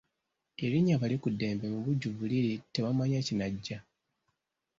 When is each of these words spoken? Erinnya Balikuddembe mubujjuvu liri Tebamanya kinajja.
Erinnya 0.63 0.95
Balikuddembe 1.01 1.65
mubujjuvu 1.73 2.23
liri 2.31 2.53
Tebamanya 2.73 3.19
kinajja. 3.27 3.77